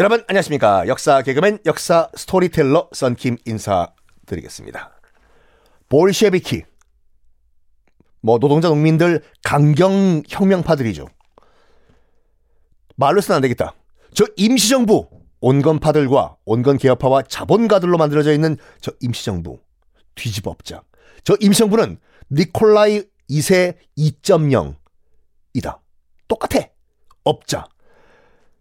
[0.00, 0.88] 여러분 안녕하십니까.
[0.88, 4.98] 역사 개그맨 역사 스토리텔러 썬킴 인사드리겠습니다.
[5.90, 6.62] 볼셰비키.
[8.22, 11.06] 뭐 노동자 농민들 강경 혁명파들이죠.
[12.96, 13.74] 말로 쓰면 안 되겠다.
[14.14, 15.06] 저 임시정부
[15.42, 19.60] 온건파들과 온건 개혁파와 자본가들로 만들어져 있는 저 임시정부
[20.14, 20.82] 뒤집어 엎자.
[21.24, 21.98] 저 임시정부는
[22.30, 25.78] 니콜라이 2세 2.0이다.
[26.26, 26.60] 똑같아.
[27.22, 27.66] 업자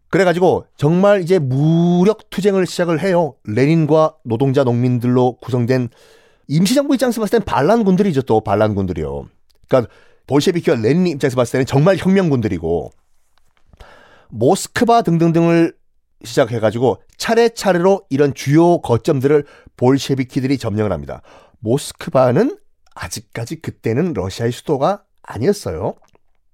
[0.10, 3.36] 그래가지고 정말 이제 무력 투쟁을 시작을 해요.
[3.46, 5.90] 레닌과 노동자 농민들로 구성된
[6.48, 8.24] 임시정부 입장에서 봤을 땐 반란군들이죠.
[8.24, 9.28] 또 반란군들이요.
[9.68, 9.94] 그러니까
[10.26, 12.92] 볼셰비키와 레닌 입장에서 봤을 때는 정말 혁명군들이고
[14.30, 15.76] 모스크바 등등등을
[16.24, 19.46] 시작해가지고 차례차례로 이런 주요 거점들을
[19.78, 21.22] 볼셰비키들이 점령을 합니다.
[21.60, 22.58] 모스크바는
[22.96, 25.96] 아직까지 그때는 러시아의 수도가 아니었어요.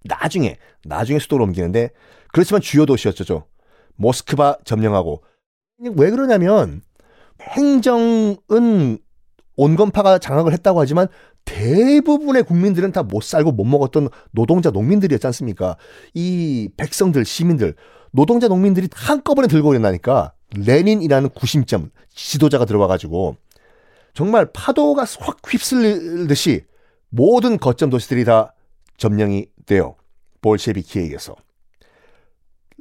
[0.03, 1.90] 나중에 나중에 수도로 옮기는데
[2.36, 3.45] 그렇지만 주요 도시였죠.
[3.95, 5.23] 모스크바 점령하고
[5.95, 6.81] 왜 그러냐면
[7.39, 8.97] 행정은
[9.55, 11.08] 온건파가 장악을 했다고 하지만
[11.45, 15.78] 대부분의 국민들은 다 못 살고 못 먹었던 노동자 농민들이었지 않습니까?
[16.13, 17.73] 이 백성들 시민들
[18.11, 23.38] 노동자 농민들이 한꺼번에 들고 일어나니까 레닌이라는 구심점 지도자가 들어와 가지고
[24.13, 26.66] 정말 파도가 확 휩쓸듯이
[27.08, 28.53] 모든 거점 도시들이 다
[28.97, 29.95] 점령이 돼요.
[30.41, 31.33] 볼셰비키에 의해서.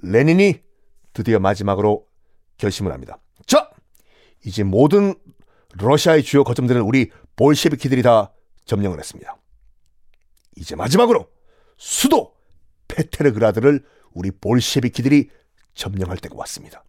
[0.04, 0.60] 레닌이
[1.12, 2.06] 드디어 마지막으로
[2.58, 3.18] 결심을 합니다.
[3.46, 3.70] 자,
[4.44, 5.14] 이제 모든
[5.74, 8.32] 러시아의 주요 거점들을 우리 볼셰비키들이 다
[8.64, 9.36] 점령을 했습니다.
[10.56, 11.28] 이제 마지막으로
[11.76, 12.34] 수도
[12.88, 15.30] 페테르그라드를 우리 볼셰비키들이
[15.74, 16.84] 점령할 때가 왔습니다.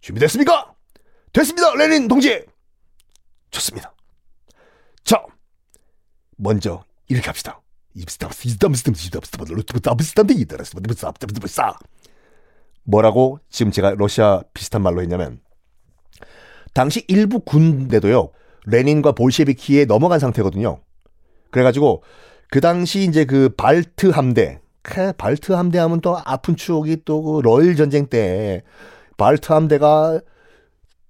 [0.00, 0.74] 준비됐습니까?
[1.32, 2.44] 됐습니다, 레닌 동지!
[3.50, 3.94] 좋습니다.
[5.04, 5.24] 자,
[6.36, 7.60] 먼저 이렇게 합시다.
[12.84, 15.40] 뭐라고 지금 제가 러시아 비슷한 말로 했냐면
[16.72, 18.30] 당시 일부 군대도요
[18.66, 20.80] 레닌과 볼셰비키에 넘어간 상태거든요.
[21.50, 22.02] 그래가지고
[22.50, 24.60] 그 당시 이제 그 발트 함대,
[25.16, 28.62] 발트 함대 하면 또 아픈 추억이 또 그 러일 전쟁 때
[29.16, 30.20] 발트 함대가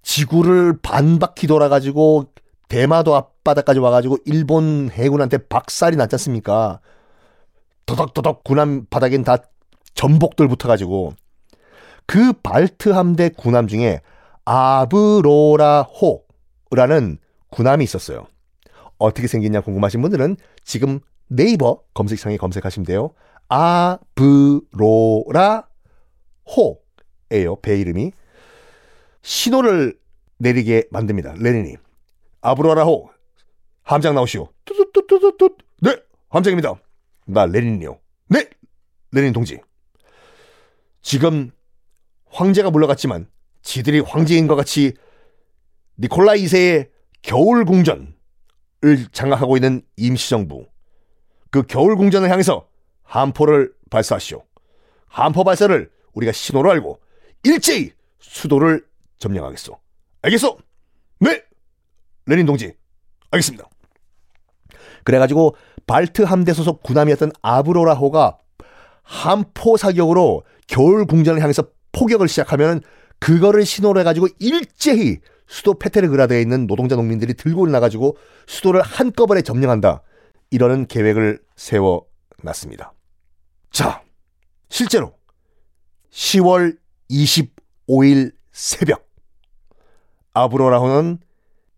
[0.03, 2.33] 지구를 반바퀴 돌아가지고
[2.69, 6.81] 대마도 앞바다까지 와가지고 일본 해군한테 박살이 났지 않습니까?
[7.87, 9.39] 도덕도덕 군함 바닥엔 다
[9.95, 11.15] 전복들 붙어가지고
[12.07, 14.01] 그 발트 함대 군함 중에
[14.45, 15.89] 아브로라호라는
[17.51, 18.27] 군함이 있었어요.
[18.99, 23.11] 어떻게 생겼냐 궁금하신 분들은 지금 네이버 검색창에 검색하시면 돼요.
[23.49, 25.67] 아브로라호예요.
[27.63, 28.13] 배 이름이.
[29.23, 29.99] 신호를
[30.39, 31.35] 내리게 만듭니다.
[31.39, 31.77] 레닌이.
[32.47, 33.11] 아브로라호
[33.83, 34.49] 함장 나오시오.
[34.65, 35.57] 뚜뚜뚜뚜뚜.
[35.83, 35.97] 네,
[36.29, 36.75] 함장입니다.
[37.27, 37.99] 나 레닌이요.
[38.29, 38.49] 네,
[39.11, 39.61] 레닌 동지.
[41.03, 41.51] 지금
[42.27, 43.29] 황제가 물러갔지만
[43.63, 44.95] 지들이 황제인 것 같이
[45.99, 46.91] 니콜라 2세의
[47.23, 48.15] 겨울 궁전을
[49.11, 50.67] 장악하고 있는 임시정부.
[51.51, 52.69] 그 겨울 궁전을 향해서
[53.03, 54.45] 함포를 발사하시오.
[55.07, 57.01] 함포 발사를 우리가 신호로 알고
[57.43, 58.87] 일제히 수도를
[59.19, 59.79] 점령하겠소.
[60.23, 60.59] 알겠소?
[61.21, 61.43] 네!
[62.27, 62.75] 레닌 동지.
[63.31, 63.69] 알겠습니다.
[65.05, 65.57] 그래가지고
[65.87, 68.39] 발트 함대 소속 군함이었던 아브로라호가
[69.03, 72.81] 함포 사격으로 겨울 궁전을 향해서 포격을 시작하면
[73.21, 78.17] 그거를 신호로 해가지고 일제히 수도 페테르그라드에 있는 노동자 농민들이 들고 올라가지고
[78.47, 80.03] 수도를 한꺼번에 점령한다.
[80.51, 82.93] 이러는 계획을 세워놨습니다.
[83.71, 84.03] 자,
[84.69, 85.15] 실제로
[86.11, 86.77] 10월
[87.11, 89.09] 25일 새벽
[90.33, 91.21] 아브로라호는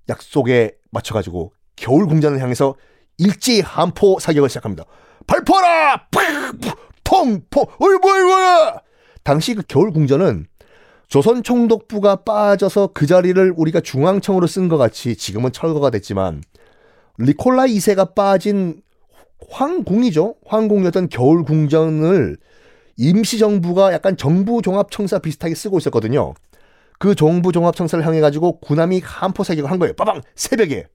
[0.08, 2.74] 약속에 맞춰가지고 겨울 궁전을 향해서
[3.18, 4.84] 일제히 함포 사격을 시작합니다.
[5.26, 6.08] 발포라!
[7.04, 7.42] 퐁!
[7.50, 7.62] 퐁!
[7.78, 8.80] 어이 뭐야 뭐야!
[9.22, 10.46] 당시 그 겨울 궁전은
[11.08, 16.42] 조선 총독부가 빠져서 그 자리를 우리가 중앙청으로 쓴 것 같이 지금은 철거가 됐지만
[17.18, 18.82] 리콜라 2세가 빠진
[19.50, 20.36] 황궁이죠.
[20.46, 22.36] 황궁이었던 겨울 궁전을
[22.96, 26.34] 임시정부가 약간 정부 종합청사 비슷하게 쓰고 있었거든요.
[26.98, 29.94] 그 정부 종합청사를 향해 가지고 군함이 함포 사격을 한 거예요.
[29.94, 30.86] 빠방 새벽에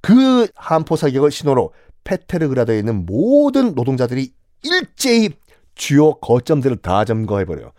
[0.00, 1.72] 그 함포 사격을 신호로
[2.04, 4.32] 페테르그라드에 있는 모든 노동자들이
[4.62, 5.30] 일제히
[5.74, 7.72] 주요 거점들을 다 점거해 버려요.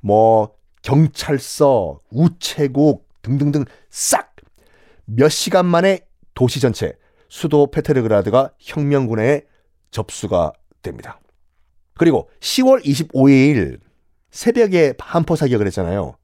[0.00, 0.52] 뭐
[0.82, 4.28] 경찰서, 우체국 등등등 싹
[5.10, 6.00] 몇 시간 만에
[6.34, 6.92] 도시 전체
[7.28, 9.42] 수도 페테르그라드가 혁명군에
[9.90, 10.52] 접수가
[10.82, 11.18] 됩니다.
[11.94, 13.80] 그리고 10월 25일
[14.30, 16.16] 새벽에 한포 사격을 했잖아요.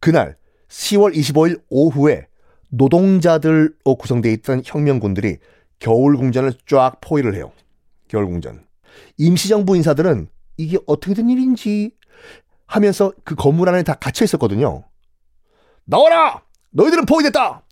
[0.00, 0.36] 그날
[0.68, 2.26] 10월 25일 오후에
[2.68, 5.38] 노동자들로 구성되어 있던 혁명군들이
[5.78, 7.52] 겨울궁전을 쫙 포위를 해요.
[8.08, 8.66] 겨울궁전.
[9.16, 11.92] 임시정부 인사들은 이게 어떻게 된 일인지
[12.66, 14.84] 하면서 그 건물 안에 다 갇혀 있었거든요.
[15.84, 16.42] 나와라!
[16.70, 17.62] 너희들은 포위됐다!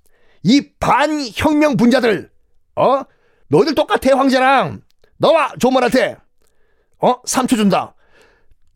[0.43, 2.31] 이 반혁명 분자들!
[2.77, 3.03] 어?
[3.49, 4.81] 너희들 똑같아, 황제랑!
[5.19, 5.53] 나와!
[5.59, 6.17] 조만한테!
[6.99, 7.21] 어?
[7.23, 7.95] 3초 준다!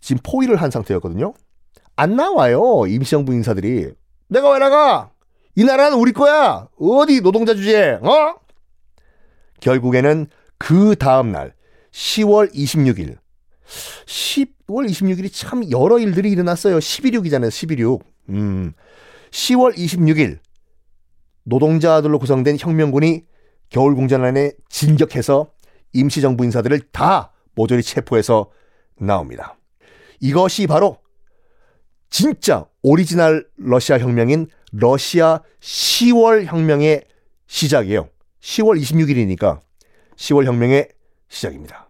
[0.00, 1.32] 지금 포위를 한 상태였거든요.
[2.00, 3.92] 안 나와요, 임시정부 인사들이.
[4.28, 5.10] 내가 왜 나가?
[5.54, 6.66] 이 나라는 우리 거야!
[6.78, 8.36] 어디 노동자 주제, 어?
[9.60, 10.26] 결국에는
[10.56, 11.52] 그 다음날,
[11.92, 13.18] 10월 26일,
[14.06, 16.78] 10월 26일이 참 여러 일들이 일어났어요.
[16.78, 17.48] 11.6이잖아요.
[17.48, 18.00] 11.6.
[18.30, 18.72] 음.
[19.30, 20.38] 10월 26일
[21.42, 23.24] 노동자들로 구성된 혁명군이
[23.68, 25.50] 겨울공전 안에 진격해서
[25.92, 28.50] 임시정부 인사들을 다 모조리 체포해서
[28.98, 29.58] 나옵니다.
[30.20, 30.96] 이것이 바로
[32.10, 37.04] 진짜 오리지널 러시아 혁명인 러시아 10월 혁명의
[37.46, 38.08] 시작이에요.
[38.40, 39.60] 10월 26일이니까
[40.16, 40.88] 10월 혁명의
[41.28, 41.88] 시작입니다.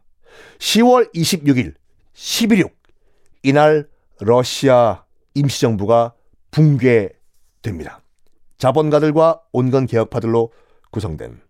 [0.59, 1.75] 10월 26일
[2.15, 2.71] 11.6
[3.43, 3.89] 이날
[4.21, 6.13] 러시아 임시정부가
[6.51, 8.03] 붕괴됩니다.
[8.59, 10.53] 자본가들과 온건 개혁파들로
[10.91, 11.41] 구성된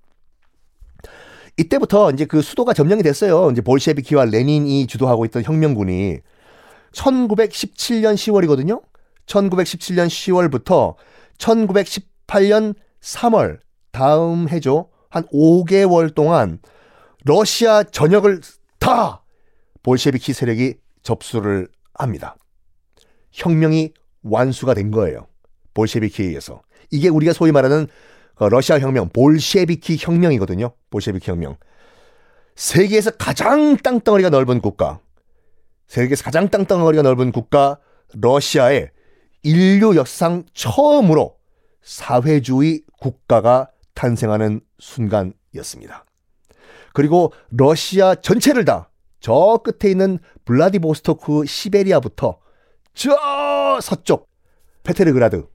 [1.57, 3.51] 이때부터 이제 그 수도가 점령이 됐어요.
[3.51, 6.19] 이제 볼셰비키와 레닌이 주도하고 있던 혁명군이
[6.93, 8.83] 1917년 10월이거든요.
[9.27, 10.97] 1917년 10월부터
[11.39, 13.61] 1918년 3월
[13.93, 14.91] 다음 해죠.
[15.09, 16.61] 한 5개월 동안
[17.25, 18.41] 러시아 전역을
[18.79, 19.23] 다
[19.83, 22.37] 볼셰비키 세력이 접수를 합니다.
[23.33, 23.93] 혁명이
[24.23, 25.27] 완수가 된 거예요.
[25.75, 26.63] 볼셰비키에 의해서.
[26.91, 27.87] 이게 우리가 소위 말하는
[28.35, 30.73] 그 러시아 혁명, 볼셰비키 혁명이거든요.
[30.91, 31.57] 볼셰비키 혁명.
[32.57, 35.01] 세계에서 가장 땅덩어리가 넓은 국가,
[35.91, 37.79] 세계에서 가장 땅덩어리가 넓은 국가
[38.15, 38.91] 러시아에
[39.43, 41.37] 인류 역상 처음으로
[41.83, 46.05] 사회주의 국가가 탄생하는 순간이었습니다.
[46.93, 48.91] 그리고 러시아 전체를 다
[49.21, 52.41] 저 끝에 있는 블라디보스토크 시베리아부터
[52.95, 54.29] 저 서쪽
[54.83, 55.47] 페테르그라드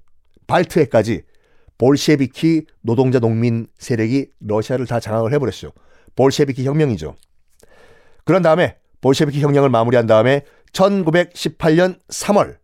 [0.47, 1.23] 발트해까지
[1.77, 5.73] 볼셰비키 노동자 농민 세력이 러시아를 다 장악을 해버렸죠.
[6.15, 7.15] 볼셰비키 혁명이죠.
[8.23, 10.43] 그런 다음에 볼셰비키 혁명을 마무리한 다음에
[10.73, 12.57] 1918년 3월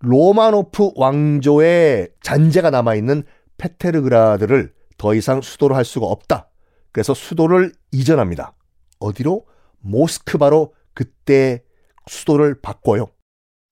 [0.00, 3.24] 로마노프 왕조의 잔재가 남아있는
[3.58, 6.48] 페테르그라드를 더 이상 수도로 할 수가 없다.
[6.92, 8.54] 그래서 수도를 이전합니다.
[8.98, 9.46] 어디로?
[9.78, 11.62] 모스크바로 그때
[12.06, 13.06] 수도를 바꿔요.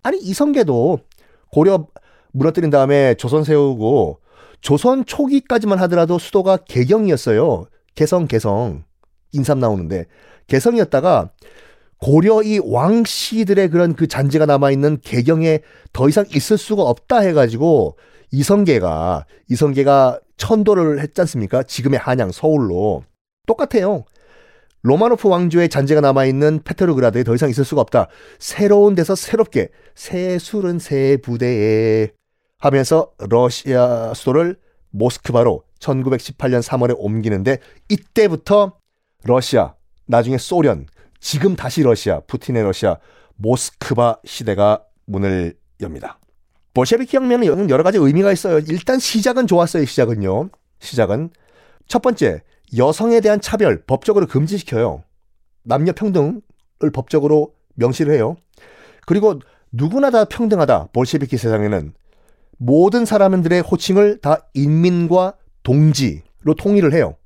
[0.03, 1.00] 아니 이성계도
[1.50, 1.87] 고려
[2.33, 4.21] 무너뜨린 다음에 조선 세우고
[4.61, 7.67] 조선 초기까지만 하더라도 수도가 개경이었어요.
[7.95, 8.85] 개성 개성
[9.33, 10.07] 인삼 나오는데
[10.47, 11.31] 개성이었다가
[11.99, 15.61] 고려 이 왕씨들의 그런 그 잔재가 남아 있는 개경에
[15.93, 17.97] 더 이상 있을 수가 없다 해가지고
[18.31, 21.63] 이성계가 이성계가 천도를 했지 않습니까?
[21.63, 23.03] 지금의 한양 서울로
[23.47, 24.05] 똑같아요.
[24.83, 28.09] 로마노프 왕조의 잔재가 남아있는 페테르그라드에 더 이상 있을 수가 없다.
[28.39, 32.11] 새로운 데서 새롭게 새 술은 새 부대에
[32.59, 34.57] 하면서 러시아 수도를
[34.91, 37.59] 모스크바로 1918년 3월에 옮기는데
[37.89, 38.79] 이때부터
[39.25, 39.75] 러시아,
[40.06, 40.87] 나중에 소련,
[41.20, 42.97] 지금 다시 러시아, 푸틴의 러시아,
[43.37, 46.19] 모스크바 시대가 문을 엽니다.
[46.75, 48.61] 볼셰비키 혁명은 여러 가지 의미가 있어요.
[48.69, 49.85] 일단 시작은 좋았어요.
[49.85, 50.50] 시작은요.
[50.81, 51.31] 시작은
[51.88, 52.43] 첫 번째
[52.76, 55.03] 여성에 대한 차별 법적으로 금지시켜요.
[55.64, 56.41] 남녀 평등을
[56.93, 58.37] 법적으로 명시를 해요.
[59.07, 59.40] 그리고
[59.73, 60.90] 누구나 다 평등하다.
[60.93, 61.95] 볼셰비키 세상에는
[62.59, 67.16] 모든 사람들의 호칭을 다 인민과 동지로 통일을 해요.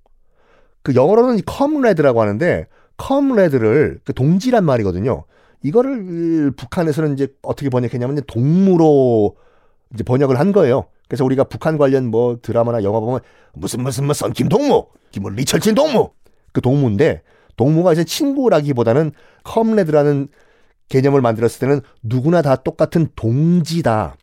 [0.82, 5.24] 그 영어로는 컴레드라고 하는데 컴레드를 그 동지란 말이거든요.
[5.62, 9.36] 이거를 북한에서는 이제 어떻게 번역했냐면 동무로
[9.94, 10.86] 이제 번역을 한 거예요.
[11.08, 13.20] 그래서 우리가 북한 관련 뭐 드라마나 영화 보면
[13.54, 14.86] 무슨 무슨 뭐 썬킴 동무,
[15.20, 16.10] 뭐 리철진 동무
[16.52, 17.22] 그 동무인데
[17.56, 19.12] 동무가 이제 친구라기보다는
[19.44, 20.28] comrade라는
[20.88, 24.16] 개념을 만들었을 때는 누구나 다 똑같은 동지다.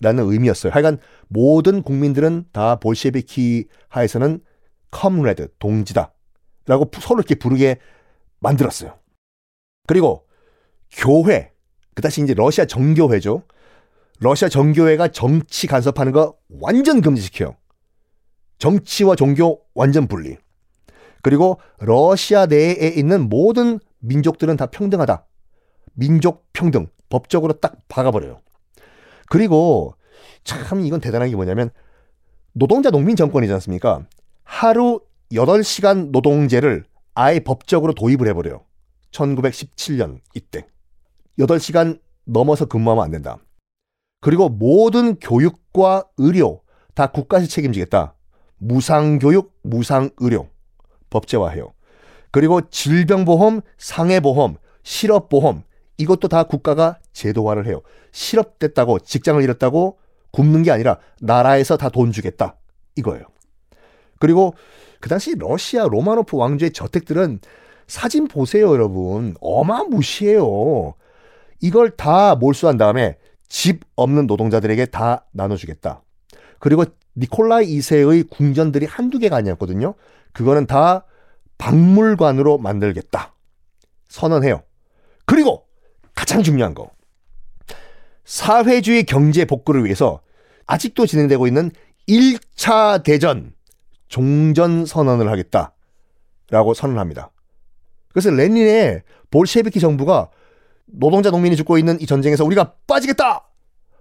[0.00, 0.72] 라는 의미였어요.
[0.72, 4.40] 하여간 모든 국민들은 다 볼셰비키 하에서는
[4.94, 6.12] comrade, 동지다.
[6.66, 7.78] 라고 서로 이렇게 부르게
[8.38, 8.96] 만들었어요.
[9.88, 10.26] 그리고
[10.90, 11.52] 교회,
[11.94, 13.42] 그 다시 이제 러시아 정교회죠.
[14.20, 17.56] 러시아 정교회가 정치 간섭하는 거 완전 금지시켜요.
[18.58, 20.36] 정치와 종교 완전 분리.
[21.22, 25.26] 그리고 러시아 내에 있는 모든 민족들은 다 평등하다.
[25.94, 26.86] 민족 평등.
[27.10, 28.40] 법적으로 딱 박아버려요.
[29.28, 29.96] 그리고
[30.44, 31.70] 참 이건 대단한 게 뭐냐면
[32.52, 34.06] 노동자 농민 정권이지 않습니까?
[34.44, 35.00] 하루
[35.32, 36.84] 8시간 노동제를
[37.14, 38.62] 아예 법적으로 도입을 해버려요.
[39.10, 40.66] 1917년 이때.
[41.38, 43.38] 8시간 넘어서 근무하면 안 된다.
[44.20, 46.62] 그리고 모든 교육과 의료
[46.94, 48.14] 다 국가에서 책임지겠다.
[48.58, 50.48] 무상교육, 무상의료
[51.10, 51.72] 법제화해요.
[52.30, 55.62] 그리고 질병보험, 상해보험, 실업보험
[55.98, 57.82] 이것도 다 국가가 제도화를 해요.
[58.12, 59.98] 실업됐다고 직장을 잃었다고
[60.32, 62.56] 굶는 게 아니라 나라에서 다 돈 주겠다.
[62.96, 63.24] 이거예요.
[64.18, 64.54] 그리고
[65.00, 67.40] 그 당시 러시아 로마노프 왕조의 저택들은
[67.86, 69.34] 사진 보세요, 여러분.
[69.40, 70.94] 어마무시해요.
[71.60, 73.16] 이걸 다 몰수한 다음에
[73.48, 76.02] 집 없는 노동자들에게 다 나눠주겠다.
[76.58, 76.84] 그리고
[77.16, 79.94] 니콜라이 2세의 궁전들이 한두 개가 아니었거든요.
[80.32, 81.04] 그거는 다
[81.58, 83.34] 박물관으로 만들겠다.
[84.08, 84.62] 선언해요.
[85.26, 85.66] 그리고
[86.14, 86.90] 가장 중요한 거.
[88.24, 90.20] 사회주의 경제 복구를 위해서
[90.66, 91.70] 아직도 진행되고 있는
[92.08, 93.53] 1차 대전
[94.14, 97.32] 종전 선언을 하겠다라고 선언합니다.
[98.12, 99.02] 그래서 레닌의
[99.32, 100.30] 볼셰비키 정부가
[100.86, 103.48] 노동자 농민이 죽고 있는 이 전쟁에서 우리가 빠지겠다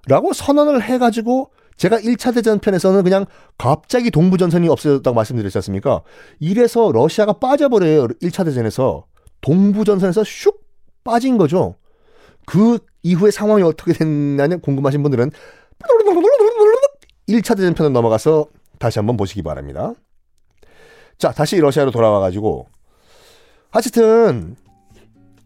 [0.06, 3.26] 라고 선언을 해가지고 제가 1차 대전 편에서는 그냥
[3.58, 6.04] 갑자기 동부전선이 없어졌다고 말씀드렸지 않습니까?
[6.40, 8.10] 이래서 러시아가 빠져버려요.
[8.22, 9.08] 1차 대전에서.
[9.42, 10.56] 동부전선에서 슉
[11.04, 11.74] 빠진 거죠.
[12.46, 15.32] 그 이후의 상황이 어떻게 됐냐는 궁금하신 분들은
[17.30, 18.46] 1차 대전 편을 넘어가서
[18.78, 19.94] 다시 한번 보시기 바랍니다.
[21.24, 22.68] 자, 다시 러시아로 돌아와가지고.
[23.72, 24.58] 하여튼,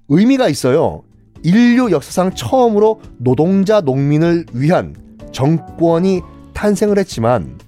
[0.09, 1.03] 의미가 있어요.
[1.43, 4.95] 인류 역사상 처음으로 노동자 농민을 위한
[5.31, 6.21] 정권이
[6.55, 7.59] 탄생을 했지만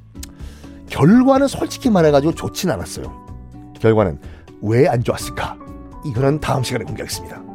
[0.88, 3.13] 결과는 솔직히 말해가지고 좋진 않았어요.
[3.80, 4.20] 결과는
[4.63, 5.56] 왜 안 좋았을까?
[6.04, 7.49] 이거는 다음 시간에 공개하겠습니다.